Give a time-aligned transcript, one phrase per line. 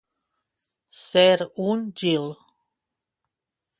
[1.01, 2.27] Ser un gil.